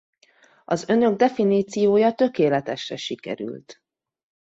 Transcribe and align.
Az 0.65 0.89
önök 0.89 1.15
definíciója 1.15 2.13
tökéletesre 2.13 2.95
sikerült. 2.95 3.81